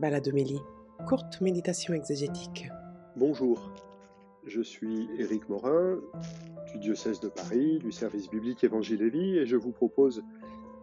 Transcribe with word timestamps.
Baladomélie, 0.00 0.62
courte 1.06 1.42
méditation 1.42 1.92
exégétique. 1.92 2.70
Bonjour, 3.16 3.70
je 4.46 4.62
suis 4.62 5.10
Éric 5.18 5.46
Morin 5.50 5.98
du 6.72 6.78
diocèse 6.78 7.20
de 7.20 7.28
Paris, 7.28 7.80
du 7.80 7.92
service 7.92 8.30
biblique 8.30 8.64
Évangile 8.64 9.02
et 9.02 9.10
Vie, 9.10 9.36
et 9.36 9.44
je 9.44 9.56
vous 9.56 9.72
propose 9.72 10.22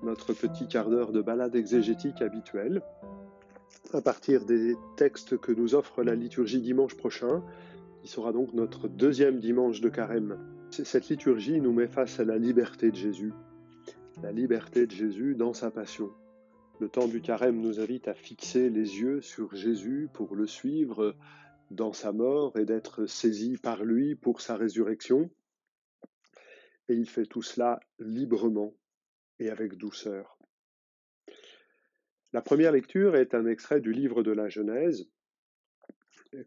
notre 0.04 0.34
petit 0.34 0.68
quart 0.68 0.92
d'heure 0.92 1.12
de 1.12 1.24
balade 1.24 1.56
exégétique 1.56 2.22
habituelle 2.22 2.84
à 3.92 4.02
partir 4.02 4.46
des 4.46 4.76
textes 4.98 5.36
que 5.40 5.52
nous 5.52 5.74
offre 5.74 6.04
la 6.04 6.14
liturgie 6.14 6.62
dimanche 6.62 6.96
prochain, 6.96 7.42
qui 8.04 8.08
sera 8.08 8.32
donc 8.32 8.54
notre 8.54 8.88
deuxième 8.88 9.40
dimanche 9.40 9.82
de 9.82 9.90
carême. 9.90 10.38
Cette 10.70 11.10
liturgie 11.10 11.60
nous 11.60 11.74
met 11.74 11.88
face 11.88 12.20
à 12.20 12.24
la 12.24 12.38
liberté 12.38 12.92
de 12.92 12.96
Jésus, 12.96 13.34
la 14.22 14.32
liberté 14.32 14.86
de 14.86 14.92
Jésus 14.92 15.34
dans 15.34 15.54
sa 15.54 15.72
passion. 15.72 16.12
Le 16.80 16.90
temps 16.90 17.08
du 17.08 17.22
carême 17.22 17.60
nous 17.60 17.80
invite 17.80 18.08
à 18.08 18.14
fixer 18.14 18.70
les 18.70 19.00
yeux 19.00 19.20
sur 19.22 19.56
Jésus 19.56 20.10
pour 20.14 20.36
le 20.36 20.46
suivre 20.46 21.16
dans 21.72 21.92
sa 21.92 22.12
mort 22.12 22.56
et 22.60 22.66
d'être 22.66 23.08
saisi 23.08 23.58
par 23.58 23.84
lui 23.84 24.14
pour 24.14 24.42
sa 24.42 24.56
résurrection. 24.56 25.32
Et 26.88 26.94
il 26.94 27.10
fait 27.10 27.26
tout 27.26 27.42
cela 27.42 27.80
librement 27.98 28.76
et 29.40 29.50
avec 29.50 29.74
douceur. 29.74 30.38
La 32.32 32.44
première 32.44 32.72
lecture 32.72 33.16
est 33.16 33.34
un 33.34 33.48
extrait 33.48 33.82
du 33.82 33.92
livre 33.92 34.22
de 34.22 34.32
la 34.32 34.48
Genèse. 34.48 35.10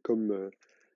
Comme 0.02 0.30
euh, 0.30 0.50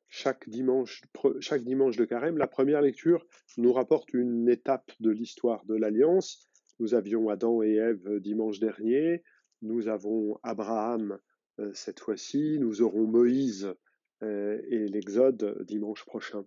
chaque 0.09 0.48
dimanche, 0.48 1.02
chaque 1.41 1.65
dimanche 1.65 1.96
de 1.96 2.05
carême, 2.05 2.38
la 2.38 2.46
première 2.46 2.82
lecture 2.82 3.27
nous 3.57 3.73
rapporte 3.73 4.15
une 4.15 4.48
étape 4.48 4.93
de 5.01 5.10
l'histoire 5.10 5.65
de 5.65 5.74
l'Alliance, 5.74 6.48
nous 6.78 6.95
avions 6.95 7.28
Adam 7.28 7.62
et 7.62 7.74
Ève 7.74 8.20
dimanche 8.20 8.59
dernier, 8.59 9.23
nous 9.62 9.88
avons 9.88 10.38
Abraham 10.42 11.19
euh, 11.60 11.73
cette 11.73 12.01
fois-ci, 12.01 12.59
nous 12.59 12.82
aurons 12.82 13.06
Moïse 13.06 13.73
euh, 14.23 14.60
et 14.69 14.88
l'Exode 14.88 15.62
dimanche 15.65 16.04
prochain. 16.04 16.45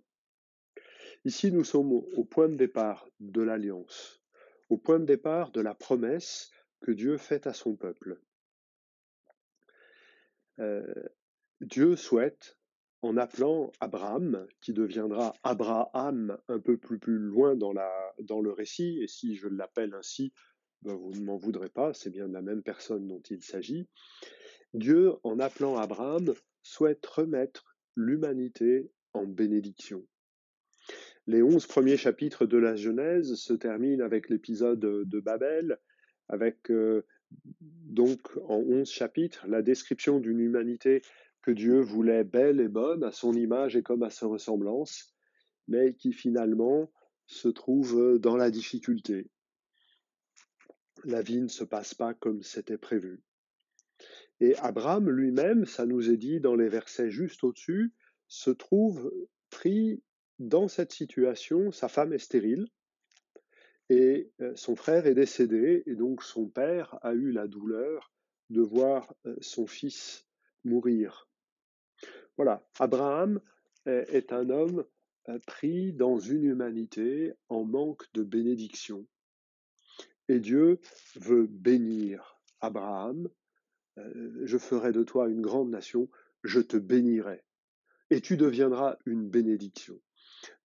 Ici, 1.24 1.50
nous 1.50 1.64
sommes 1.64 1.92
au 1.92 2.24
point 2.24 2.48
de 2.48 2.56
départ 2.56 3.08
de 3.20 3.42
l'alliance, 3.42 4.22
au 4.68 4.76
point 4.76 4.98
de 4.98 5.04
départ 5.04 5.50
de 5.50 5.60
la 5.60 5.74
promesse 5.74 6.50
que 6.80 6.92
Dieu 6.92 7.16
fait 7.16 7.46
à 7.46 7.52
son 7.52 7.74
peuple. 7.74 8.20
Euh, 10.60 10.82
Dieu 11.60 11.96
souhaite 11.96 12.57
en 13.02 13.16
appelant 13.16 13.72
Abraham, 13.80 14.46
qui 14.60 14.72
deviendra 14.72 15.32
Abraham 15.44 16.36
un 16.48 16.58
peu 16.58 16.76
plus, 16.76 16.98
loin 17.06 17.54
dans, 17.54 17.72
le 17.72 18.52
récit, 18.52 18.98
et 19.02 19.06
si 19.06 19.36
je 19.36 19.48
l'appelle 19.48 19.94
ainsi, 19.94 20.32
ben 20.82 20.94
vous 20.94 21.12
ne 21.12 21.24
m'en 21.24 21.36
voudrez 21.36 21.68
pas, 21.68 21.92
c'est 21.94 22.10
bien 22.10 22.28
la 22.28 22.42
même 22.42 22.62
personne 22.62 23.06
dont 23.06 23.22
il 23.30 23.42
s'agit. 23.42 23.88
Dieu, 24.74 25.12
en 25.22 25.38
appelant 25.38 25.76
Abraham, 25.76 26.34
souhaite 26.62 27.04
remettre 27.06 27.76
l'humanité 27.94 28.90
en 29.12 29.24
bénédiction. 29.24 30.04
Les 31.26 31.42
onze 31.42 31.66
premiers 31.66 31.96
chapitres 31.96 32.46
de 32.46 32.56
la 32.56 32.74
Genèse 32.74 33.34
se 33.34 33.52
terminent 33.52 34.04
avec 34.04 34.28
l'épisode 34.28 34.80
de 34.80 35.20
Babel, 35.20 35.78
avec 36.28 36.70
euh, 36.70 37.04
donc 37.60 38.20
en 38.48 38.56
onze 38.56 38.90
chapitres 38.90 39.46
la 39.46 39.62
description 39.62 40.20
d'une 40.20 40.40
humanité 40.40 41.02
que 41.42 41.50
Dieu 41.50 41.80
voulait 41.80 42.24
belle 42.24 42.60
et 42.60 42.68
bonne, 42.68 43.04
à 43.04 43.12
son 43.12 43.32
image 43.32 43.76
et 43.76 43.82
comme 43.82 44.02
à 44.02 44.10
sa 44.10 44.26
ressemblance, 44.26 45.14
mais 45.66 45.94
qui 45.94 46.12
finalement 46.12 46.90
se 47.26 47.48
trouve 47.48 48.18
dans 48.18 48.36
la 48.36 48.50
difficulté. 48.50 49.30
La 51.04 51.22
vie 51.22 51.40
ne 51.40 51.48
se 51.48 51.64
passe 51.64 51.94
pas 51.94 52.14
comme 52.14 52.42
c'était 52.42 52.78
prévu. 52.78 53.22
Et 54.40 54.56
Abraham 54.56 55.10
lui-même, 55.10 55.66
ça 55.66 55.84
nous 55.84 56.10
est 56.10 56.16
dit 56.16 56.40
dans 56.40 56.54
les 56.54 56.68
versets 56.68 57.10
juste 57.10 57.44
au-dessus, 57.44 57.92
se 58.28 58.50
trouve 58.50 59.12
pris 59.50 60.02
dans 60.38 60.68
cette 60.68 60.92
situation. 60.92 61.72
Sa 61.72 61.88
femme 61.88 62.12
est 62.12 62.18
stérile 62.18 62.68
et 63.88 64.30
euh, 64.40 64.54
son 64.54 64.76
frère 64.76 65.06
est 65.06 65.14
décédé 65.14 65.82
et 65.86 65.94
donc 65.94 66.22
son 66.22 66.48
père 66.48 66.98
a 67.02 67.14
eu 67.14 67.32
la 67.32 67.48
douleur 67.48 68.12
de 68.50 68.60
voir 68.60 69.12
euh, 69.26 69.36
son 69.40 69.66
fils 69.66 70.26
mourir. 70.64 71.27
Voilà, 72.38 72.66
Abraham 72.78 73.40
est 73.84 74.32
un 74.32 74.48
homme 74.48 74.84
euh, 75.28 75.38
pris 75.46 75.92
dans 75.92 76.18
une 76.18 76.44
humanité 76.44 77.34
en 77.48 77.64
manque 77.64 78.04
de 78.14 78.22
bénédiction. 78.22 79.06
Et 80.28 80.40
Dieu 80.40 80.80
veut 81.16 81.46
bénir 81.46 82.40
Abraham. 82.60 83.28
Euh, 83.98 84.40
je 84.44 84.56
ferai 84.56 84.92
de 84.92 85.02
toi 85.02 85.28
une 85.28 85.42
grande 85.42 85.70
nation, 85.70 86.08
je 86.44 86.60
te 86.60 86.78
bénirai. 86.78 87.44
Et 88.10 88.22
tu 88.22 88.38
deviendras 88.38 88.96
une 89.04 89.28
bénédiction. 89.28 90.00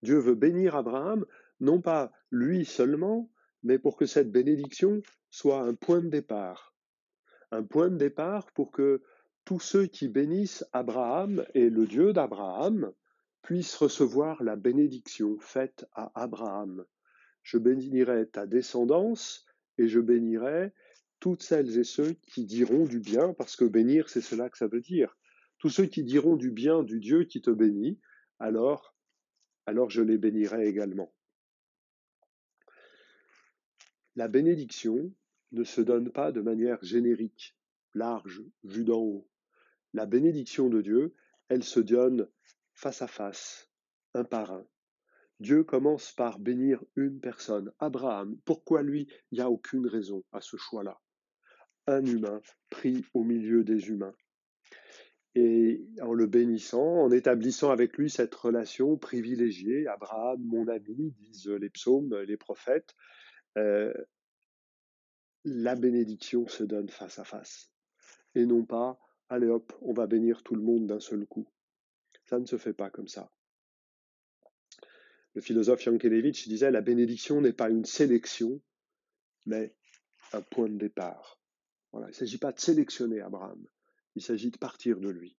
Dieu 0.02 0.18
veut 0.18 0.34
bénir 0.34 0.76
Abraham, 0.76 1.26
non 1.60 1.82
pas 1.82 2.12
lui 2.30 2.64
seulement, 2.64 3.30
mais 3.62 3.78
pour 3.78 3.96
que 3.96 4.06
cette 4.06 4.32
bénédiction 4.32 5.02
soit 5.30 5.60
un 5.60 5.74
point 5.74 6.00
de 6.00 6.08
départ. 6.08 6.74
Un 7.50 7.64
point 7.64 7.90
de 7.90 7.96
départ 7.96 8.50
pour 8.52 8.70
que 8.70 9.02
tous 9.44 9.60
ceux 9.60 9.86
qui 9.86 10.08
bénissent 10.08 10.64
Abraham 10.72 11.44
et 11.54 11.68
le 11.68 11.86
Dieu 11.86 12.12
d'Abraham 12.12 12.92
puissent 13.42 13.76
recevoir 13.76 14.42
la 14.42 14.56
bénédiction 14.56 15.38
faite 15.38 15.86
à 15.92 16.10
Abraham. 16.14 16.84
Je 17.42 17.58
bénirai 17.58 18.26
ta 18.28 18.46
descendance 18.46 19.44
et 19.76 19.86
je 19.86 20.00
bénirai 20.00 20.72
toutes 21.20 21.42
celles 21.42 21.78
et 21.78 21.84
ceux 21.84 22.12
qui 22.12 22.44
diront 22.44 22.86
du 22.86 23.00
bien, 23.00 23.34
parce 23.34 23.56
que 23.56 23.64
bénir, 23.64 24.08
c'est 24.08 24.22
cela 24.22 24.48
que 24.48 24.56
ça 24.56 24.66
veut 24.66 24.80
dire. 24.80 25.16
Tous 25.58 25.70
ceux 25.70 25.86
qui 25.86 26.04
diront 26.04 26.36
du 26.36 26.50
bien 26.50 26.82
du 26.82 27.00
Dieu 27.00 27.24
qui 27.24 27.42
te 27.42 27.50
bénit, 27.50 27.98
alors, 28.38 28.94
alors 29.66 29.90
je 29.90 30.02
les 30.02 30.18
bénirai 30.18 30.66
également. 30.66 31.12
La 34.16 34.28
bénédiction 34.28 35.12
ne 35.52 35.64
se 35.64 35.80
donne 35.80 36.10
pas 36.10 36.32
de 36.32 36.40
manière 36.40 36.82
générique, 36.82 37.56
large, 37.94 38.42
vue 38.62 38.84
d'en 38.84 39.00
haut. 39.00 39.28
La 39.94 40.06
bénédiction 40.06 40.68
de 40.68 40.82
Dieu, 40.82 41.14
elle 41.48 41.62
se 41.62 41.78
donne 41.78 42.28
face 42.74 43.00
à 43.00 43.06
face, 43.06 43.70
un 44.12 44.24
par 44.24 44.52
un. 44.52 44.66
Dieu 45.38 45.62
commence 45.62 46.12
par 46.12 46.40
bénir 46.40 46.82
une 46.96 47.20
personne, 47.20 47.72
Abraham. 47.78 48.36
Pourquoi 48.44 48.82
lui 48.82 49.06
Il 49.30 49.36
n'y 49.36 49.40
a 49.40 49.50
aucune 49.50 49.86
raison 49.86 50.24
à 50.32 50.40
ce 50.40 50.56
choix-là? 50.56 51.00
Un 51.86 52.04
humain 52.04 52.40
pris 52.70 53.04
au 53.14 53.22
milieu 53.22 53.62
des 53.62 53.88
humains. 53.88 54.14
Et 55.36 55.86
en 56.00 56.12
le 56.12 56.26
bénissant, 56.26 57.04
en 57.04 57.12
établissant 57.12 57.70
avec 57.70 57.96
lui 57.96 58.10
cette 58.10 58.34
relation 58.34 58.96
privilégiée, 58.96 59.86
Abraham, 59.86 60.42
mon 60.42 60.66
ami, 60.66 61.12
disent 61.12 61.48
les 61.48 61.70
psaumes, 61.70 62.16
les 62.22 62.36
prophètes, 62.36 62.96
euh, 63.58 63.94
la 65.44 65.76
bénédiction 65.76 66.48
se 66.48 66.64
donne 66.64 66.88
face 66.88 67.20
à 67.20 67.24
face. 67.24 67.70
Et 68.34 68.44
non 68.44 68.64
pas 68.64 68.98
allez 69.28 69.48
hop, 69.48 69.72
on 69.80 69.92
va 69.92 70.06
bénir 70.06 70.42
tout 70.42 70.54
le 70.54 70.62
monde 70.62 70.86
d'un 70.86 71.00
seul 71.00 71.26
coup. 71.26 71.48
Ça 72.24 72.38
ne 72.38 72.46
se 72.46 72.56
fait 72.56 72.72
pas 72.72 72.90
comme 72.90 73.08
ça. 73.08 73.30
Le 75.34 75.40
philosophe 75.40 75.84
Yankelevitch 75.84 76.48
disait 76.48 76.70
la 76.70 76.80
bénédiction 76.80 77.40
n'est 77.40 77.52
pas 77.52 77.68
une 77.68 77.84
sélection, 77.84 78.60
mais 79.46 79.74
un 80.32 80.42
point 80.42 80.68
de 80.68 80.78
départ. 80.78 81.40
Il 81.92 82.00
ne 82.00 82.12
s'agit 82.12 82.38
pas 82.38 82.52
de 82.52 82.60
sélectionner 82.60 83.20
Abraham, 83.20 83.64
il 84.16 84.22
s'agit 84.22 84.50
de 84.50 84.58
partir 84.58 85.00
de 85.00 85.08
lui. 85.08 85.36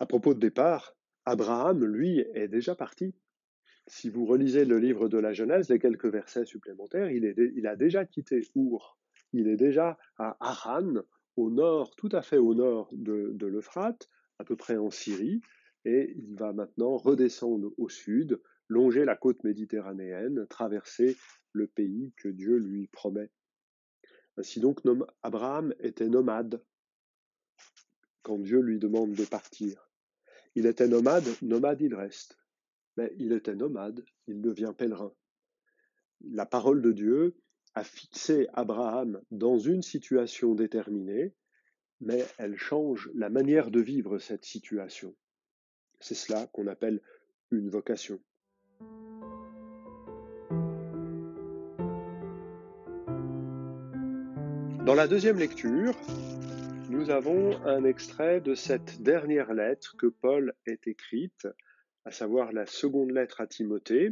À 0.00 0.06
propos 0.06 0.34
de 0.34 0.38
départ, 0.38 0.96
Abraham, 1.24 1.84
lui, 1.84 2.20
est 2.34 2.48
déjà 2.48 2.74
parti. 2.74 3.14
Si 3.86 4.10
vous 4.10 4.26
relisez 4.26 4.64
le 4.64 4.78
livre 4.78 5.08
de 5.08 5.18
la 5.18 5.32
Genèse, 5.32 5.68
les 5.68 5.78
quelques 5.78 6.06
versets 6.06 6.44
supplémentaires, 6.44 7.10
il 7.10 7.66
a 7.66 7.76
déjà 7.76 8.04
quitté 8.04 8.42
Our. 8.54 8.98
Il 9.32 9.48
est 9.48 9.56
déjà 9.56 9.98
à 10.16 10.36
Haran, 10.40 11.02
au 11.38 11.50
nord, 11.50 11.94
tout 11.94 12.08
à 12.12 12.22
fait 12.22 12.36
au 12.36 12.54
nord 12.54 12.88
de, 12.92 13.46
l'Euphrate, 13.46 14.08
à 14.38 14.44
peu 14.44 14.56
près 14.56 14.76
en 14.76 14.90
Syrie, 14.90 15.40
et 15.84 16.14
il 16.16 16.34
va 16.34 16.52
maintenant 16.52 16.96
redescendre 16.96 17.72
au 17.78 17.88
sud, 17.88 18.40
longer 18.66 19.04
la 19.04 19.16
côte 19.16 19.42
méditerranéenne, 19.44 20.46
traverser 20.48 21.16
le 21.52 21.68
pays 21.68 22.12
que 22.16 22.28
Dieu 22.28 22.56
lui 22.56 22.88
promet. 22.88 23.30
Ainsi 24.36 24.60
donc, 24.60 24.80
Abraham 25.22 25.74
était 25.78 26.08
nomade 26.08 26.62
quand 28.22 28.38
Dieu 28.38 28.60
lui 28.60 28.78
demande 28.78 29.12
de 29.12 29.24
partir. 29.24 29.88
Il 30.56 30.66
était 30.66 30.88
nomade, 30.88 31.28
nomade 31.40 31.80
il 31.80 31.94
reste. 31.94 32.36
Mais 32.96 33.12
il 33.16 33.32
était 33.32 33.54
nomade, 33.54 34.04
il 34.26 34.40
devient 34.40 34.74
pèlerin. 34.76 35.12
La 36.20 36.46
parole 36.46 36.82
de 36.82 36.90
Dieu 36.90 37.36
a 37.78 37.84
fixé 37.84 38.48
Abraham 38.54 39.20
dans 39.30 39.56
une 39.56 39.82
situation 39.82 40.56
déterminée, 40.56 41.32
mais 42.00 42.24
elle 42.36 42.56
change 42.56 43.08
la 43.14 43.30
manière 43.30 43.70
de 43.70 43.80
vivre 43.80 44.18
cette 44.18 44.44
situation. 44.44 45.14
C'est 46.00 46.16
cela 46.16 46.48
qu'on 46.48 46.66
appelle 46.66 47.00
une 47.52 47.70
vocation. 47.70 48.18
Dans 54.84 54.94
la 54.96 55.06
deuxième 55.06 55.38
lecture, 55.38 55.94
nous 56.90 57.10
avons 57.10 57.64
un 57.64 57.84
extrait 57.84 58.40
de 58.40 58.56
cette 58.56 59.02
dernière 59.02 59.54
lettre 59.54 59.96
que 59.96 60.08
Paul 60.08 60.52
ait 60.66 60.80
écrite, 60.86 61.46
à 62.04 62.10
savoir 62.10 62.50
la 62.52 62.66
seconde 62.66 63.12
lettre 63.12 63.40
à 63.40 63.46
Timothée. 63.46 64.10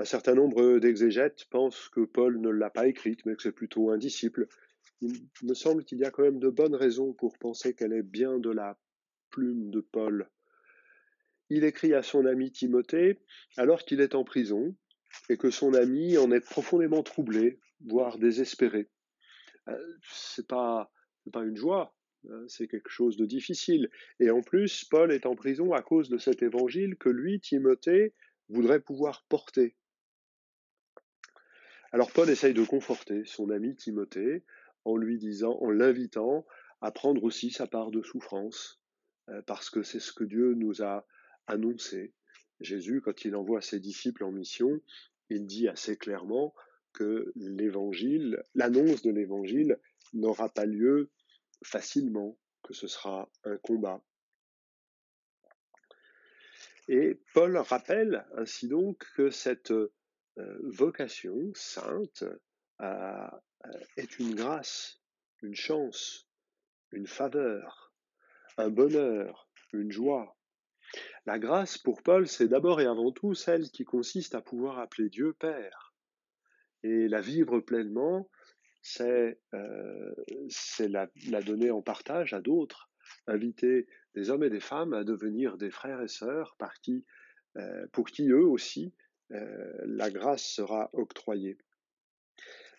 Un 0.00 0.06
certain 0.06 0.34
nombre 0.34 0.78
d'exégètes 0.78 1.44
pensent 1.50 1.90
que 1.90 2.00
Paul 2.00 2.40
ne 2.40 2.48
l'a 2.48 2.70
pas 2.70 2.86
écrite, 2.86 3.26
mais 3.26 3.36
que 3.36 3.42
c'est 3.42 3.52
plutôt 3.52 3.90
un 3.90 3.98
disciple. 3.98 4.48
Il 5.02 5.12
me 5.42 5.52
semble 5.52 5.84
qu'il 5.84 5.98
y 5.98 6.06
a 6.06 6.10
quand 6.10 6.22
même 6.22 6.38
de 6.38 6.48
bonnes 6.48 6.74
raisons 6.74 7.12
pour 7.12 7.36
penser 7.36 7.74
qu'elle 7.74 7.92
est 7.92 8.02
bien 8.02 8.38
de 8.38 8.48
la 8.48 8.78
plume 9.28 9.70
de 9.70 9.80
Paul. 9.80 10.30
Il 11.50 11.64
écrit 11.64 11.92
à 11.92 12.02
son 12.02 12.24
ami 12.24 12.50
Timothée 12.50 13.18
alors 13.58 13.84
qu'il 13.84 14.00
est 14.00 14.14
en 14.14 14.24
prison 14.24 14.74
et 15.28 15.36
que 15.36 15.50
son 15.50 15.74
ami 15.74 16.16
en 16.16 16.32
est 16.32 16.40
profondément 16.40 17.02
troublé, 17.02 17.60
voire 17.84 18.16
désespéré. 18.16 18.88
Euh, 19.68 19.76
c'est 20.10 20.46
pas 20.46 20.90
une 21.34 21.58
joie, 21.58 21.94
hein, 22.26 22.44
c'est 22.48 22.68
quelque 22.68 22.88
chose 22.88 23.18
de 23.18 23.26
difficile. 23.26 23.90
Et 24.18 24.30
en 24.30 24.40
plus, 24.40 24.82
Paul 24.86 25.12
est 25.12 25.26
en 25.26 25.34
prison 25.34 25.74
à 25.74 25.82
cause 25.82 26.08
de 26.08 26.16
cet 26.16 26.42
évangile 26.42 26.96
que 26.96 27.10
lui, 27.10 27.38
Timothée, 27.38 28.14
voudrait 28.48 28.80
pouvoir 28.80 29.26
porter. 29.28 29.76
Alors 31.92 32.12
Paul 32.12 32.30
essaye 32.30 32.54
de 32.54 32.64
conforter 32.64 33.24
son 33.24 33.50
ami 33.50 33.74
Timothée 33.74 34.44
en 34.84 34.96
lui 34.96 35.18
disant, 35.18 35.58
en 35.60 35.70
l'invitant 35.70 36.46
à 36.80 36.92
prendre 36.92 37.24
aussi 37.24 37.50
sa 37.50 37.66
part 37.66 37.90
de 37.90 38.02
souffrance, 38.02 38.80
euh, 39.28 39.42
parce 39.42 39.70
que 39.70 39.82
c'est 39.82 40.00
ce 40.00 40.12
que 40.12 40.24
Dieu 40.24 40.54
nous 40.54 40.82
a 40.82 41.06
annoncé. 41.46 42.14
Jésus, 42.60 43.00
quand 43.00 43.24
il 43.24 43.34
envoie 43.34 43.60
ses 43.60 43.80
disciples 43.80 44.24
en 44.24 44.30
mission, 44.30 44.80
il 45.30 45.46
dit 45.46 45.68
assez 45.68 45.96
clairement 45.96 46.54
que 46.92 47.32
l'évangile, 47.36 48.42
l'annonce 48.54 49.02
de 49.02 49.10
l'évangile 49.10 49.78
n'aura 50.12 50.48
pas 50.48 50.66
lieu 50.66 51.10
facilement, 51.64 52.38
que 52.62 52.72
ce 52.72 52.86
sera 52.86 53.30
un 53.44 53.56
combat. 53.58 54.02
Et 56.88 57.20
Paul 57.34 57.56
rappelle 57.56 58.26
ainsi 58.36 58.68
donc 58.68 59.04
que 59.14 59.30
cette 59.30 59.72
vocation 60.36 61.52
sainte 61.54 62.24
euh, 62.80 63.28
est 63.96 64.18
une 64.18 64.34
grâce, 64.34 65.00
une 65.42 65.54
chance, 65.54 66.28
une 66.92 67.06
faveur, 67.06 67.92
un 68.56 68.70
bonheur, 68.70 69.48
une 69.72 69.92
joie. 69.92 70.36
La 71.26 71.38
grâce 71.38 71.78
pour 71.78 72.02
Paul, 72.02 72.26
c'est 72.26 72.48
d'abord 72.48 72.80
et 72.80 72.86
avant 72.86 73.12
tout 73.12 73.34
celle 73.34 73.70
qui 73.70 73.84
consiste 73.84 74.34
à 74.34 74.40
pouvoir 74.40 74.78
appeler 74.78 75.08
Dieu 75.08 75.34
Père 75.34 75.94
et 76.82 77.08
la 77.08 77.20
vivre 77.20 77.60
pleinement 77.60 78.28
c'est 78.82 79.38
euh, 79.54 80.14
la, 80.80 81.42
donner 81.42 81.70
en 81.70 81.82
partage 81.82 82.32
à 82.32 82.40
d'autres, 82.40 82.90
inviter 83.26 83.86
des 84.14 84.30
hommes 84.30 84.44
et 84.44 84.50
des 84.50 84.60
femmes 84.60 84.94
à 84.94 85.04
devenir 85.04 85.58
des 85.58 85.70
frères 85.70 86.00
et 86.00 86.08
sœurs 86.08 86.56
euh, 87.56 87.86
pour 87.92 88.06
qui 88.06 88.28
eux 88.30 88.46
aussi 88.46 88.94
euh, 88.94 89.09
la 89.30 90.10
grâce 90.10 90.42
sera 90.42 90.90
octroyée. 90.92 91.56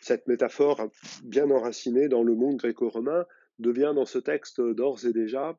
Cette 0.01 0.27
métaphore 0.27 0.91
bien 1.23 1.49
enracinée 1.51 2.07
dans 2.07 2.23
le 2.23 2.35
monde 2.35 2.57
gréco-romain 2.57 3.25
devient 3.59 3.93
dans 3.95 4.05
ce 4.05 4.17
texte 4.17 4.59
d'ores 4.59 5.05
et 5.05 5.13
déjà 5.13 5.57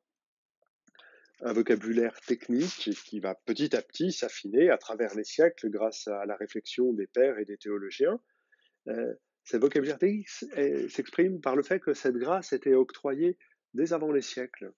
un 1.43 1.53
vocabulaire 1.53 2.21
technique 2.21 2.91
qui 3.05 3.21
va 3.21 3.35
petit 3.35 3.75
à 3.75 3.83
petit 3.83 4.13
s'affiner 4.13 4.71
à 4.71 4.79
travers 4.79 5.15
les 5.15 5.25
siècles 5.25 5.71
grâce 5.71 6.07
à 6.09 6.25
la 6.25 6.37
réflexion 6.37 6.93
des 6.93 7.07
pères 7.07 7.39
et 7.39 7.45
des 7.45 7.57
théologiens. 7.57 8.21
Euh, 8.89 9.15
cette 9.45 9.61
vocabulaire 9.61 9.99
s'exprime 10.89 11.41
par 11.41 11.57
le 11.57 11.63
fait 11.63 11.81
que 11.81 11.95
cette 11.95 12.17
grâce 12.17 12.53
était 12.53 12.75
octroyée 12.75 13.37
dès 13.75 13.93
avant 13.93 14.13
les 14.13 14.23
siècles. 14.23 14.73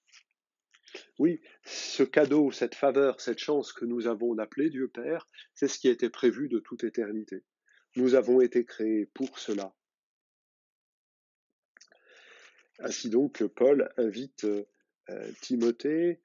Oui, 1.18 1.40
ce 1.64 2.02
cadeau, 2.02 2.50
cette 2.50 2.74
faveur, 2.74 3.20
cette 3.20 3.38
chance 3.38 3.72
que 3.72 3.84
nous 3.84 4.06
avons 4.06 4.34
d'appeler 4.34 4.70
Dieu 4.70 4.88
Père, 4.88 5.28
c'est 5.54 5.68
ce 5.68 5.78
qui 5.78 5.88
était 5.88 6.10
prévu 6.10 6.48
de 6.48 6.58
toute 6.58 6.84
éternité. 6.84 7.44
Nous 7.96 8.14
avons 8.14 8.40
été 8.40 8.64
créés 8.64 9.06
pour 9.06 9.38
cela. 9.38 9.74
Ainsi 12.80 13.08
donc, 13.08 13.44
Paul 13.44 13.92
invite 13.96 14.44
euh, 14.44 15.32
Timothée 15.40 16.20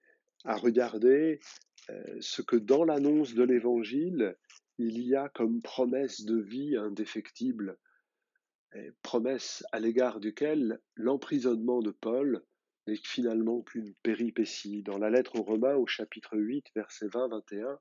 à 0.45 0.55
regarder 0.55 1.39
euh, 1.89 2.17
ce 2.21 2.41
que 2.41 2.55
dans 2.55 2.83
l'annonce 2.83 3.35
de 3.35 3.43
l'Évangile, 3.43 4.35
il 4.77 5.01
y 5.01 5.15
a 5.15 5.29
comme 5.29 5.61
promesse 5.61 6.21
de 6.21 6.39
vie 6.39 6.77
indéfectible, 6.77 7.77
promesse 9.01 9.65
à 9.71 9.79
l'égard 9.79 10.19
duquel 10.19 10.79
l'emprisonnement 10.95 11.81
de 11.81 11.91
Paul 11.91 12.45
n'est 12.89 12.99
finalement 13.03 13.61
qu'une 13.61 13.93
péripétie. 13.95 14.83
Dans 14.83 14.97
la 14.97 15.09
lettre 15.09 15.35
aux 15.35 15.43
Romains 15.43 15.75
au 15.75 15.87
chapitre 15.87 16.37
8, 16.37 16.67
versets 16.75 17.07
20-21, 17.07 17.77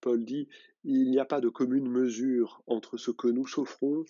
Paul 0.00 0.24
dit 0.24 0.48
Il 0.84 1.10
n'y 1.10 1.18
a 1.18 1.24
pas 1.24 1.40
de 1.40 1.48
commune 1.48 1.88
mesure 1.88 2.62
entre 2.66 2.96
ce 2.96 3.10
que 3.10 3.28
nous 3.28 3.46
souffrons 3.46 4.04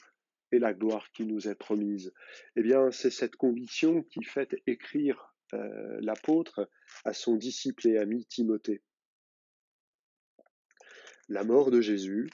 et 0.53 0.59
la 0.59 0.73
gloire 0.73 1.11
qui 1.13 1.25
nous 1.25 1.49
est 1.49 1.55
promise. 1.55 2.13
Eh 2.55 2.63
bien, 2.63 2.91
c'est 2.91 3.11
cette 3.11 3.37
conviction 3.37 4.03
qui 4.05 4.23
fait 4.23 4.57
écrire 4.67 5.35
euh, 5.55 5.99
l'apôtre 6.01 6.69
à 7.05 7.13
son 7.13 7.37
disciple 7.37 7.89
et 7.89 7.99
ami 7.99 8.27
Timothée. 8.27 8.83
La 11.29 11.43
mort 11.43 11.71
de 11.71 11.81
Jésus, 11.81 12.31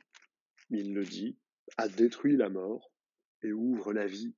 il 0.70 0.92
le 0.92 1.04
dit, 1.04 1.38
a 1.78 1.88
détruit 1.88 2.36
la 2.36 2.50
mort, 2.50 2.92
et 3.42 3.52
ouvre 3.52 3.92
la 3.92 4.06
vie. 4.06 4.34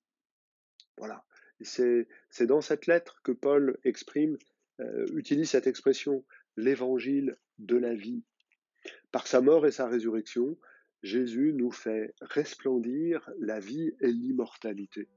Voilà. 0.96 1.24
C'est 1.60 2.06
dans 2.46 2.60
cette 2.60 2.86
lettre 2.86 3.20
que 3.22 3.32
Paul 3.32 3.78
euh, 3.86 5.06
utilise 5.14 5.50
cette 5.50 5.66
expression, 5.66 6.24
l'évangile 6.56 7.36
de 7.58 7.76
la 7.76 7.94
vie. 7.94 8.22
Par 9.12 9.26
sa 9.26 9.40
mort 9.40 9.66
et 9.66 9.72
sa 9.72 9.86
résurrection, 9.86 10.56
Jésus 11.02 11.52
nous 11.52 11.70
fait 11.70 12.14
resplendir 12.20 13.30
la 13.38 13.60
vie 13.60 13.92
et 14.00 14.10
l'immortalité. 14.10 15.08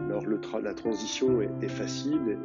Alors 0.00 0.60
la 0.60 0.74
transition 0.74 1.40
est, 1.42 1.68
facile 1.68 2.38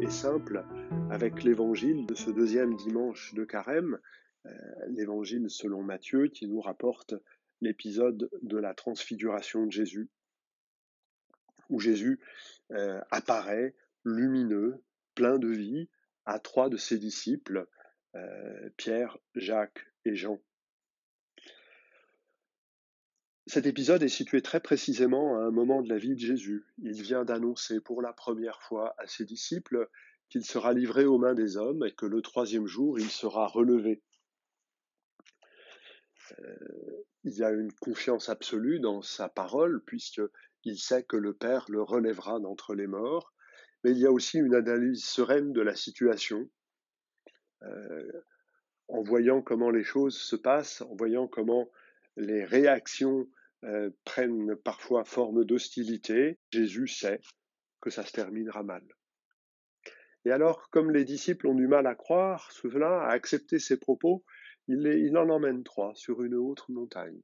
et, 0.00 0.08
simple 0.10 0.64
avec 1.10 1.44
l'évangile 1.44 2.04
de 2.06 2.14
ce 2.14 2.30
deuxième 2.30 2.74
dimanche 2.76 3.32
de 3.34 3.44
carême 3.44 3.98
l'évangile 4.88 5.48
selon 5.48 5.82
Matthieu 5.82 6.28
qui 6.28 6.46
nous 6.46 6.60
rapporte 6.60 7.14
l'épisode 7.62 8.28
de 8.42 8.56
la 8.58 8.74
transfiguration 8.74 9.66
de 9.66 9.72
Jésus, 9.72 10.10
où 11.70 11.78
Jésus 11.80 12.20
euh, 12.72 13.00
apparaît 13.10 13.74
lumineux, 14.04 14.82
plein 15.14 15.38
de 15.38 15.48
vie, 15.48 15.88
à 16.24 16.38
trois 16.38 16.68
de 16.68 16.76
ses 16.76 16.98
disciples, 16.98 17.66
euh, 18.14 18.70
Pierre, 18.76 19.18
Jacques 19.34 19.86
et 20.04 20.14
Jean. 20.14 20.40
Cet 23.46 23.66
épisode 23.66 24.02
est 24.02 24.08
situé 24.08 24.40
très 24.40 24.60
précisément 24.60 25.36
à 25.36 25.44
un 25.44 25.50
moment 25.50 25.82
de 25.82 25.88
la 25.88 25.98
vie 25.98 26.14
de 26.14 26.20
Jésus. 26.20 26.64
Il 26.78 27.02
vient 27.02 27.24
d'annoncer 27.24 27.80
pour 27.80 28.02
la 28.02 28.12
première 28.12 28.62
fois 28.62 28.94
à 28.98 29.06
ses 29.06 29.24
disciples 29.24 29.88
qu'il 30.28 30.44
sera 30.44 30.72
livré 30.72 31.04
aux 31.04 31.18
mains 31.18 31.34
des 31.34 31.56
hommes 31.56 31.84
et 31.84 31.92
que 31.92 32.06
le 32.06 32.22
troisième 32.22 32.66
jour 32.66 32.98
il 32.98 33.10
sera 33.10 33.46
relevé. 33.46 34.02
Euh, 36.38 37.04
il 37.24 37.34
y 37.34 37.44
a 37.44 37.50
une 37.50 37.72
confiance 37.72 38.28
absolue 38.28 38.80
dans 38.80 39.02
sa 39.02 39.28
parole, 39.28 39.82
puisqu'il 39.84 40.78
sait 40.78 41.04
que 41.04 41.16
le 41.16 41.34
Père 41.34 41.66
le 41.68 41.82
relèvera 41.82 42.40
d'entre 42.40 42.74
les 42.74 42.86
morts, 42.86 43.32
mais 43.84 43.92
il 43.92 43.98
y 43.98 44.06
a 44.06 44.12
aussi 44.12 44.38
une 44.38 44.54
analyse 44.54 45.04
sereine 45.04 45.52
de 45.52 45.60
la 45.60 45.74
situation, 45.74 46.48
euh, 47.62 48.22
en 48.88 49.02
voyant 49.02 49.42
comment 49.42 49.70
les 49.70 49.84
choses 49.84 50.18
se 50.18 50.36
passent, 50.36 50.82
en 50.82 50.94
voyant 50.94 51.26
comment 51.28 51.70
les 52.16 52.44
réactions 52.44 53.28
euh, 53.64 53.90
prennent 54.04 54.56
parfois 54.56 55.04
forme 55.04 55.44
d'hostilité, 55.44 56.38
Jésus 56.50 56.88
sait 56.88 57.20
que 57.80 57.90
ça 57.90 58.04
se 58.04 58.12
terminera 58.12 58.62
mal. 58.62 58.84
Et 60.24 60.30
alors, 60.30 60.68
comme 60.70 60.90
les 60.90 61.04
disciples 61.04 61.48
ont 61.48 61.54
du 61.54 61.66
mal 61.66 61.86
à 61.86 61.94
croire 61.94 62.50
cela, 62.52 63.02
à 63.02 63.10
accepter 63.10 63.58
ces 63.58 63.78
propos, 63.78 64.24
il, 64.68 65.16
en 65.16 65.28
emmène 65.28 65.64
trois 65.64 65.94
sur 65.94 66.22
une 66.22 66.34
autre 66.34 66.70
montagne. 66.70 67.20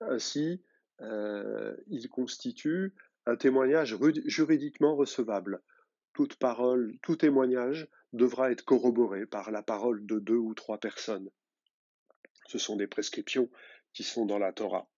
Ainsi, 0.00 0.62
euh, 1.00 1.76
il 1.88 2.08
constitue 2.08 2.94
un 3.26 3.36
témoignage 3.36 3.96
juridiquement 4.26 4.96
recevable. 4.96 5.62
Toute 6.12 6.36
parole, 6.36 6.96
tout 7.02 7.16
témoignage 7.16 7.88
devra 8.12 8.50
être 8.50 8.64
corroboré 8.64 9.26
par 9.26 9.50
la 9.50 9.62
parole 9.62 10.04
de 10.06 10.18
deux 10.18 10.36
ou 10.36 10.54
trois 10.54 10.78
personnes. 10.78 11.30
Ce 12.48 12.58
sont 12.58 12.76
des 12.76 12.86
prescriptions 12.86 13.50
qui 13.92 14.02
sont 14.02 14.26
dans 14.26 14.38
la 14.38 14.52
Torah. 14.52 14.88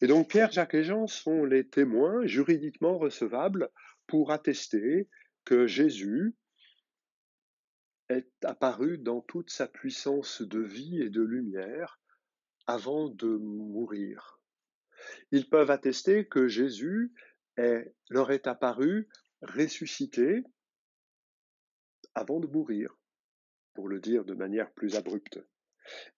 Et 0.00 0.06
donc 0.06 0.28
Pierre, 0.28 0.52
Jacques 0.52 0.74
et 0.74 0.82
Jean 0.82 1.06
sont 1.06 1.44
les 1.44 1.66
témoins 1.66 2.26
juridiquement 2.26 2.98
recevables 2.98 3.70
pour 4.06 4.30
attester 4.30 5.08
que 5.44 5.66
Jésus 5.66 6.34
est 8.08 8.44
apparu 8.44 8.98
dans 8.98 9.20
toute 9.20 9.50
sa 9.50 9.66
puissance 9.66 10.42
de 10.42 10.60
vie 10.60 11.02
et 11.02 11.10
de 11.10 11.22
lumière 11.22 12.00
avant 12.66 13.08
de 13.08 13.28
mourir. 13.28 14.40
Ils 15.30 15.48
peuvent 15.48 15.70
attester 15.70 16.26
que 16.26 16.48
Jésus 16.48 17.12
leur 18.10 18.30
est 18.30 18.46
apparu 18.46 19.08
ressuscité 19.42 20.42
avant 22.14 22.40
de 22.40 22.46
mourir, 22.46 22.96
pour 23.74 23.88
le 23.88 24.00
dire 24.00 24.24
de 24.24 24.34
manière 24.34 24.72
plus 24.72 24.96
abrupte. 24.96 25.38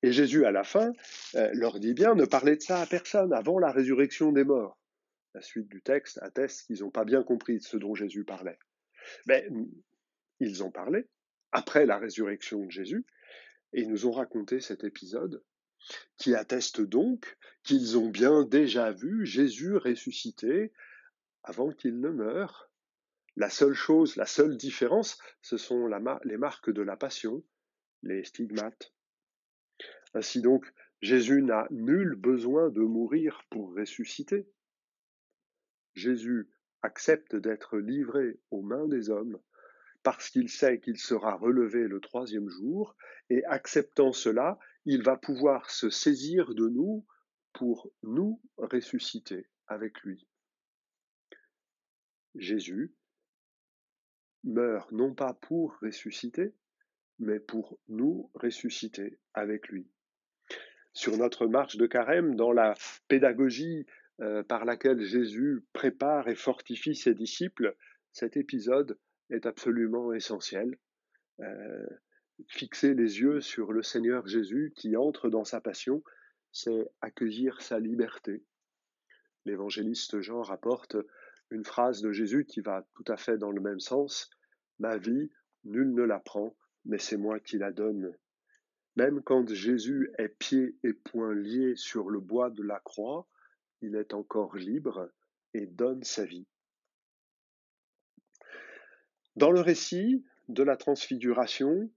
Et 0.02 0.12
Jésus, 0.12 0.47
à 0.47 0.52
la 0.52 0.64
fin, 0.64 0.92
euh, 1.35 1.50
leur 1.52 1.78
dit 1.80 1.92
bien, 1.92 2.14
ne 2.14 2.25
parlez 2.25 2.57
de 2.57 2.62
ça 2.62 2.80
à 2.80 2.87
personne 2.87 3.33
avant 3.33 3.59
la 3.59 3.71
résurrection 3.71 4.33
des 4.33 4.45
morts. 4.45 4.78
La 5.35 5.42
suite 5.42 5.68
du 5.68 5.83
texte 5.83 6.18
atteste 6.23 6.66
qu'ils 6.66 6.80
n'ont 6.80 6.90
pas 6.90 7.04
bien 7.04 7.23
compris 7.23 7.61
ce 7.61 7.76
dont 7.76 7.95
Jésus 7.95 8.25
parlait. 8.25 8.59
Mais 9.26 9.49
ils 10.40 10.62
ont 10.62 10.71
parlé 10.71 11.07
après 11.52 11.87
la 11.87 11.99
résurrection 11.99 12.64
de 12.64 12.71
Jésus, 12.71 13.05
et 13.73 13.87
nous 13.87 14.07
ont 14.07 14.12
raconté 14.12 14.61
cet 14.61 14.85
épisode 14.85 15.43
qui 16.17 16.35
atteste 16.35 16.81
donc 16.81 17.37
qu'ils 17.62 17.99
ont 17.99 18.09
bien 18.09 18.45
déjà 18.45 18.93
vu 18.93 19.26
Jésus 19.26 19.76
ressuscité 19.76 20.73
avant 21.43 21.71
qu'il 21.71 22.00
ne 22.00 22.11
meure. 22.11 22.71
La 23.37 23.50
seule 23.50 23.75
chose, 23.75 24.17
la 24.17 24.26
seule 24.26 24.57
différence, 24.57 25.19
ce 25.43 25.57
sont 25.57 25.88
les 26.25 26.37
marques 26.37 26.71
de 26.71 26.83
la 26.83 26.97
passion, 26.97 27.45
les 28.02 28.25
stigmates. 28.25 28.93
Ainsi 30.14 30.43
donc, 30.43 30.73
Jésus 31.00 31.43
n'a 31.43 31.69
nul 31.71 32.17
besoin 32.17 32.71
de 32.71 32.81
mourir 32.81 33.43
pour 33.50 33.75
ressusciter. 33.75 34.49
Jésus 35.95 36.49
accepte 36.83 37.37
d'être 37.37 37.78
livré 37.78 38.40
aux 38.50 38.62
mains 38.62 38.88
des 38.88 39.11
hommes 39.11 39.38
parce 40.09 40.31
qu'il 40.31 40.49
sait 40.49 40.81
qu'il 40.81 40.97
sera 40.97 41.35
relevé 41.35 41.87
le 41.87 42.00
troisième 42.00 42.49
jour, 42.49 42.97
et 43.29 43.45
acceptant 43.45 44.15
cela, 44.15 44.59
il 44.87 45.03
va 45.03 45.19
pouvoir 45.19 45.69
se 45.69 45.91
saisir 45.91 46.55
de 46.55 46.67
nous 46.67 47.05
pour 47.53 47.93
nous 48.03 48.41
ressusciter 48.57 49.50
avec 49.67 50.00
lui. 50.00 50.27
Jésus 52.37 52.95
meurt 54.45 54.91
non 54.93 55.12
pas 55.12 55.35
pour 55.35 55.77
ressusciter, 55.83 56.55
mais 57.19 57.38
pour 57.38 57.79
nous 57.88 58.31
ressusciter 58.33 59.19
avec 59.35 59.69
lui. 59.69 59.91
Sur 60.95 61.19
notre 61.19 61.47
marche 61.47 61.77
de 61.77 61.87
carême, 61.87 62.35
dans 62.35 62.53
la 62.53 62.73
pédagogie 63.09 63.85
euh, 64.23 64.43
par 64.43 64.65
laquelle 64.65 65.03
Jésus 65.03 65.67
prépare 65.75 66.29
et 66.29 66.35
fortifie 66.35 66.95
ses 66.95 67.12
disciples, 67.12 67.77
cet 68.15 68.38
épisode 68.38 68.99
est 69.30 69.47
absolument 69.47 70.12
essentiel. 70.12 70.78
Euh, 71.40 71.87
fixer 72.49 72.94
les 72.94 73.20
yeux 73.20 73.40
sur 73.40 73.73
le 73.73 73.82
Seigneur 73.82 74.26
Jésus 74.26 74.73
qui 74.76 74.97
entre 74.97 75.28
dans 75.28 75.44
sa 75.44 75.61
passion, 75.61 76.02
c'est 76.52 76.90
accueillir 77.00 77.61
sa 77.61 77.78
liberté. 77.78 78.44
L'évangéliste 79.44 80.20
Jean 80.20 80.42
rapporte 80.42 80.97
une 81.50 81.64
phrase 81.64 82.02
de 82.02 82.12
Jésus 82.12 82.44
qui 82.44 82.61
va 82.61 82.87
tout 82.94 83.04
à 83.08 83.16
fait 83.16 83.38
dans 83.38 83.50
le 83.50 83.61
même 83.61 83.80
sens. 83.80 84.30
Ma 84.78 84.97
vie, 84.99 85.30
nul 85.64 85.94
ne 85.94 86.02
la 86.02 86.20
prend, 86.20 86.56
mais 86.85 86.99
c'est 86.99 87.16
moi 87.16 87.40
qui 87.40 87.58
la 87.58 87.73
donne. 87.73 88.14
Même 88.97 89.23
quand 89.23 89.49
Jésus 89.49 90.11
est 90.18 90.28
pieds 90.28 90.76
et 90.82 90.92
poings 90.92 91.35
liés 91.35 91.76
sur 91.76 92.11
le 92.11 92.20
bois 92.20 92.50
de 92.50 92.62
la 92.62 92.80
croix, 92.80 93.28
il 93.80 93.94
est 93.94 94.12
encore 94.12 94.56
libre 94.56 95.11
et 95.54 95.66
donne 95.66 96.02
sa 96.02 96.25
vie. 96.25 96.47
Dans 99.38 99.52
le 99.52 99.61
récit 99.61 100.25
de 100.49 100.64
la 100.64 100.76
transfiguration, 100.76 101.88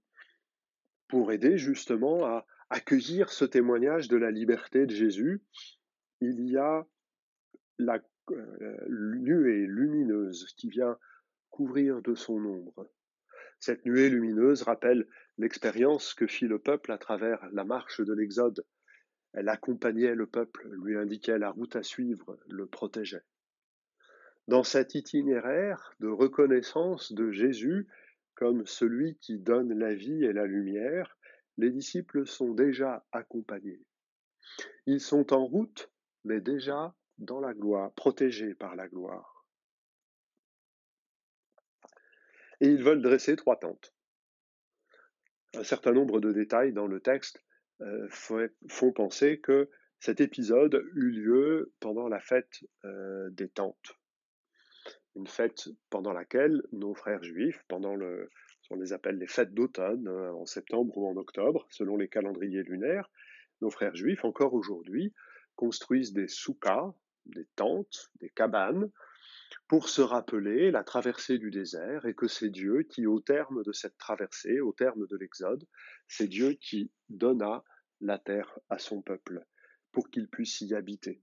pour 1.08 1.32
aider 1.32 1.58
justement 1.58 2.24
à 2.24 2.46
accueillir 2.70 3.30
ce 3.30 3.44
témoignage 3.44 4.06
de 4.06 4.16
la 4.16 4.30
liberté 4.30 4.86
de 4.86 4.94
Jésus, 4.94 5.42
il 6.20 6.48
y 6.48 6.56
a 6.56 6.86
la 7.78 8.00
euh, 8.30 8.76
nuée 8.88 9.66
lumineuse 9.66 10.54
qui 10.56 10.70
vient 10.70 10.96
couvrir 11.50 12.00
de 12.00 12.14
son 12.14 12.44
ombre. 12.44 12.88
Cette 13.58 13.84
nuée 13.86 14.08
lumineuse 14.08 14.62
rappelle 14.62 15.08
l'expérience 15.36 16.14
que 16.14 16.28
fit 16.28 16.46
le 16.46 16.60
peuple 16.60 16.92
à 16.92 16.98
travers 16.98 17.44
la 17.50 17.64
marche 17.64 18.00
de 18.00 18.12
l'Exode. 18.12 18.64
Elle 19.32 19.48
accompagnait 19.48 20.14
le 20.14 20.28
peuple, 20.28 20.70
lui 20.84 20.96
indiquait 20.96 21.40
la 21.40 21.50
route 21.50 21.74
à 21.74 21.82
suivre, 21.82 22.38
le 22.46 22.68
protégeait. 22.68 23.24
Dans 24.48 24.64
cet 24.64 24.94
itinéraire 24.96 25.94
de 26.00 26.08
reconnaissance 26.08 27.12
de 27.12 27.30
Jésus 27.30 27.86
comme 28.34 28.66
celui 28.66 29.16
qui 29.18 29.38
donne 29.38 29.78
la 29.78 29.94
vie 29.94 30.24
et 30.24 30.32
la 30.32 30.46
lumière, 30.46 31.16
les 31.58 31.70
disciples 31.70 32.26
sont 32.26 32.52
déjà 32.52 33.06
accompagnés. 33.12 33.80
Ils 34.86 35.00
sont 35.00 35.32
en 35.32 35.44
route, 35.44 35.90
mais 36.24 36.40
déjà 36.40 36.94
dans 37.18 37.40
la 37.40 37.54
gloire, 37.54 37.92
protégés 37.92 38.54
par 38.54 38.74
la 38.74 38.88
gloire. 38.88 39.46
Et 42.60 42.66
ils 42.66 42.82
veulent 42.82 43.02
dresser 43.02 43.36
trois 43.36 43.58
tentes. 43.58 43.94
Un 45.54 45.64
certain 45.64 45.92
nombre 45.92 46.20
de 46.20 46.32
détails 46.32 46.72
dans 46.72 46.86
le 46.86 47.00
texte 47.00 47.40
euh, 47.80 48.08
font 48.10 48.92
penser 48.92 49.40
que 49.40 49.70
cet 50.00 50.20
épisode 50.20 50.82
eut 50.94 51.10
lieu 51.10 51.72
pendant 51.78 52.08
la 52.08 52.20
fête 52.20 52.64
euh, 52.84 53.30
des 53.30 53.48
tentes 53.48 54.01
une 55.16 55.26
fête 55.26 55.68
pendant 55.90 56.12
laquelle 56.12 56.62
nos 56.72 56.94
frères 56.94 57.22
juifs, 57.22 57.62
pendant 57.68 57.94
le, 57.94 58.28
on 58.70 58.76
les 58.76 58.92
appelle 58.92 59.18
les 59.18 59.26
fêtes 59.26 59.52
d'automne, 59.52 60.08
euh, 60.08 60.32
en 60.32 60.46
septembre 60.46 60.96
ou 60.96 61.06
en 61.06 61.16
octobre, 61.16 61.66
selon 61.70 61.96
les 61.96 62.08
calendriers 62.08 62.62
lunaires, 62.62 63.10
nos 63.60 63.70
frères 63.70 63.94
juifs, 63.94 64.24
encore 64.24 64.54
aujourd'hui, 64.54 65.12
construisent 65.56 66.12
des 66.12 66.28
soukas, 66.28 66.94
des 67.26 67.46
tentes, 67.56 68.10
des 68.20 68.30
cabanes, 68.30 68.90
pour 69.68 69.88
se 69.88 70.00
rappeler 70.00 70.70
la 70.70 70.82
traversée 70.82 71.38
du 71.38 71.50
désert 71.50 72.06
et 72.06 72.14
que 72.14 72.26
c'est 72.26 72.48
Dieu 72.48 72.82
qui, 72.84 73.06
au 73.06 73.20
terme 73.20 73.62
de 73.62 73.72
cette 73.72 73.98
traversée, 73.98 74.60
au 74.60 74.72
terme 74.72 75.06
de 75.06 75.16
l'Exode, 75.16 75.66
c'est 76.08 76.26
Dieu 76.26 76.54
qui 76.54 76.90
donna 77.10 77.62
la 78.00 78.18
terre 78.18 78.58
à 78.70 78.78
son 78.78 79.02
peuple 79.02 79.44
pour 79.92 80.10
qu'il 80.10 80.28
puisse 80.28 80.62
y 80.62 80.74
habiter. 80.74 81.22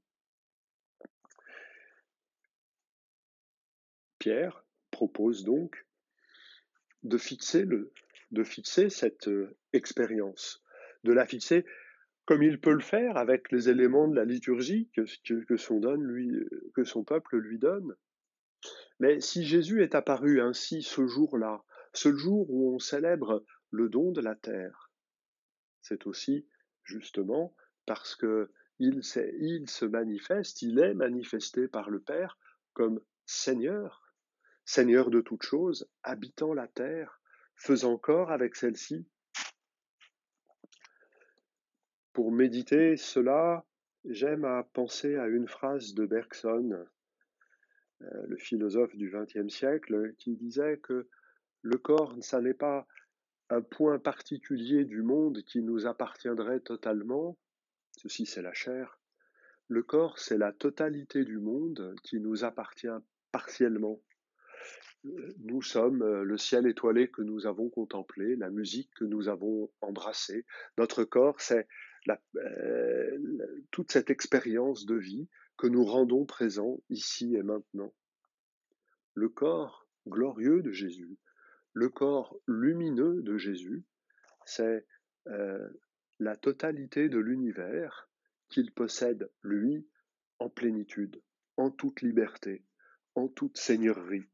Pierre 4.20 4.66
propose 4.92 5.44
donc 5.44 5.86
de 7.04 7.18
fixer, 7.18 7.66
cette 8.90 9.28
euh, 9.28 9.58
expérience, 9.74 10.62
de 11.04 11.14
la 11.14 11.26
fixer 11.26 11.66
comme 12.26 12.44
il 12.44 12.60
peut 12.60 12.74
le 12.74 12.82
faire 12.82 13.18
avec 13.18 13.52
les 13.52 13.70
éléments 13.70 14.08
de 14.08 14.16
la 14.16 14.24
liturgie 14.24 14.88
lui, 14.96 16.32
que 16.76 16.84
son 16.84 17.04
peuple 17.04 17.38
lui 17.38 17.58
donne. 17.58 17.96
Mais 19.00 19.20
si 19.20 19.46
Jésus 19.46 19.82
est 19.82 19.96
apparu 19.96 20.40
ainsi 20.40 20.84
ce 20.84 21.08
jour-là, 21.08 21.64
ce 21.94 22.16
jour 22.16 22.48
où 22.52 22.76
on 22.76 22.78
célèbre 22.78 23.44
le 23.72 23.90
don 23.90 24.12
de 24.12 24.22
la 24.22 24.36
terre, 24.36 24.92
c'est 25.82 26.06
aussi 26.06 26.46
justement 26.84 27.56
parce 27.88 28.16
que 28.16 28.52
il, 28.78 29.02
il 29.40 29.68
se 29.68 29.86
manifeste, 29.86 30.62
il 30.62 30.80
est 30.80 30.94
manifesté 30.94 31.68
par 31.68 31.90
le 31.90 32.00
Père 32.00 32.38
comme 32.74 33.02
Seigneur, 33.26 34.09
Seigneur 34.72 35.10
de 35.10 35.20
toutes 35.20 35.42
choses, 35.42 35.90
habitant 36.04 36.54
la 36.54 36.68
terre, 36.68 37.20
faisant 37.56 37.98
corps 37.98 38.32
avec 38.32 38.56
celle-ci. 38.56 39.04
Pour 42.14 42.32
méditer 42.32 42.96
cela, 42.96 43.66
j'aime 44.06 44.46
à 44.46 44.62
penser 44.62 45.16
à 45.16 45.26
une 45.26 45.48
phrase 45.48 45.96
de 45.96 46.06
Bergson, 46.06 46.86
euh, 48.04 48.26
le 48.28 48.38
philosophe 48.38 48.96
du 48.96 49.10
XXe 49.10 49.52
siècle, 49.52 50.14
qui 50.20 50.36
disait 50.36 50.78
que 50.78 51.10
le 51.64 51.78
corps, 51.80 52.16
ça 52.22 52.40
n'est 52.40 52.54
pas 52.54 52.86
un 53.50 53.64
point 53.64 53.98
particulier 53.98 54.86
du 54.86 55.02
monde 55.02 55.42
qui 55.48 55.64
nous 55.64 55.88
appartiendrait 55.88 56.60
totalement, 56.60 57.40
ceci 57.98 58.28
c'est 58.28 58.44
la 58.44 58.54
chair, 58.54 59.00
le 59.68 59.82
corps 59.82 60.20
c'est 60.20 60.38
la 60.38 60.54
totalité 60.54 61.26
du 61.26 61.40
monde 61.40 61.96
qui 62.04 62.20
nous 62.20 62.44
appartient 62.44 62.88
partiellement 63.32 64.00
nous 65.40 65.62
sommes 65.62 66.02
euh, 66.02 66.24
le 66.24 66.38
ciel 66.38 66.68
étoilé 66.68 67.10
que 67.10 67.22
nous 67.22 67.48
avons 67.48 67.70
contemplé, 67.70 68.36
la 68.36 68.50
musique 68.50 68.92
que 68.96 69.06
nous 69.06 69.30
avons 69.30 69.72
embrassée. 69.82 70.46
Notre 70.78 71.04
corps, 71.04 71.40
c'est 71.40 71.68
euh, 72.36 73.18
toute 73.72 73.92
cette 73.92 74.10
expérience 74.10 74.86
de 74.86 74.96
vie 74.96 75.28
que 75.58 75.68
nous 75.68 75.86
rendons 75.86 76.26
présent 76.26 76.82
ici 76.90 77.36
et 77.36 77.44
maintenant. 77.44 77.94
Le 79.14 79.30
corps 79.30 79.88
glorieux 80.08 80.62
de 80.62 80.72
Jésus, 80.72 81.18
le 81.74 81.90
corps 81.90 82.38
lumineux 82.48 83.22
de 83.22 83.38
Jésus, 83.38 83.84
c'est 84.46 84.86
euh, 85.28 85.68
la 86.20 86.36
totalité 86.36 87.10
de 87.10 87.20
l'univers 87.20 88.10
qu'il 88.50 88.72
possède, 88.72 89.30
lui, 89.44 89.88
en 90.40 90.50
plénitude, 90.50 91.22
en 91.58 91.70
toute 91.70 92.02
liberté, 92.02 92.64
en 93.16 93.28
toute 93.28 93.58
seigneurie. 93.58 94.26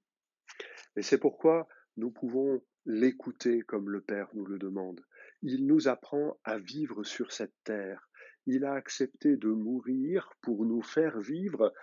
Et 0.96 1.02
c'est 1.02 1.18
pourquoi 1.18 1.68
nous 1.98 2.12
pouvons 2.12 2.62
l'écouter 2.86 3.62
comme 3.62 3.90
le 3.90 4.02
Père 4.02 4.30
nous 4.34 4.46
le 4.46 4.58
demande. 4.58 5.04
Il 5.42 5.66
nous 5.66 5.88
apprend 5.88 6.40
à 6.44 6.58
vivre 6.58 7.04
sur 7.04 7.32
cette 7.32 7.56
terre. 7.64 8.10
il 8.48 8.64
a 8.64 8.74
accepté 8.74 9.38
de 9.38 9.48
mourir 9.48 10.32
pour 10.42 10.66
nous 10.66 10.84
faire 10.84 11.20
vivre 11.20 11.74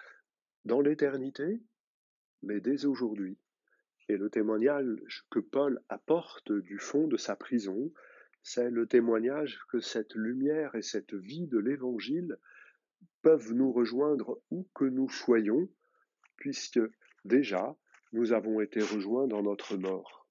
dans 0.64 0.80
l'éternité, 0.80 1.60
mais 2.42 2.60
dès 2.60 2.84
aujourd'hui. 2.84 3.36
Et 4.08 4.16
le 4.16 4.30
témoignage 4.30 5.24
que 5.30 5.40
Paul 5.40 5.80
apporte 5.88 6.52
du 6.52 6.78
fond 6.78 7.08
de 7.08 7.16
sa 7.16 7.34
prison, 7.34 7.92
c'est 8.42 8.70
le 8.70 8.86
témoignage 8.86 9.60
que 9.70 9.80
cette 9.80 10.14
lumière 10.14 10.74
et 10.74 10.82
cette 10.82 11.14
vie 11.14 11.46
de 11.46 11.58
l'Évangile 11.58 12.36
peuvent 13.22 13.52
nous 13.52 13.72
rejoindre 13.72 14.40
où 14.50 14.68
que 14.74 14.84
nous 14.84 15.08
soyons, 15.08 15.68
puisque 16.36 16.80
déjà 17.24 17.76
nous 18.12 18.32
avons 18.32 18.60
été 18.60 18.80
rejoints 18.80 19.26
dans 19.26 19.42
notre 19.42 19.76
mort. 19.76 20.26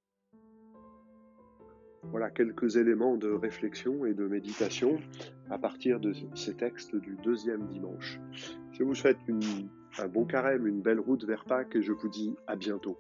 Voilà 2.03 2.29
quelques 2.29 2.77
éléments 2.77 3.15
de 3.15 3.29
réflexion 3.29 4.05
et 4.05 4.13
de 4.13 4.27
méditation 4.27 4.99
à 5.49 5.57
partir 5.57 5.99
de 5.99 6.13
ces 6.35 6.55
textes 6.55 6.95
du 6.95 7.15
deuxième 7.23 7.67
dimanche. 7.67 8.19
Je 8.71 8.83
vous 8.83 8.95
souhaite 8.95 9.17
un 9.99 10.07
bon 10.07 10.25
carême, 10.25 10.67
une 10.67 10.81
belle 10.81 10.99
route 10.99 11.23
vers 11.25 11.45
Pâques 11.45 11.75
et 11.75 11.81
je 11.81 11.91
vous 11.91 12.09
dis 12.09 12.35
à 12.47 12.55
bientôt. 12.55 12.97